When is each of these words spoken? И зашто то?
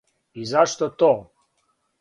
И 0.39 0.45
зашто 0.51 0.89
то? 0.89 1.11